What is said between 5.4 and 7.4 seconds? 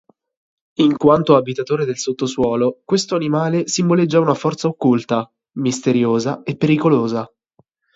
misteriosa e pericolosa.